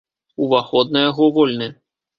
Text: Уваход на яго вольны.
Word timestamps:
Уваход 0.45 0.95
на 0.97 1.07
яго 1.09 1.31
вольны. 1.39 1.73